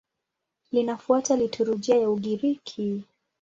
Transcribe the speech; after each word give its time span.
Linafuata 0.71 1.35
liturujia 1.35 1.97
ya 1.97 2.09
Ugiriki. 2.09 3.03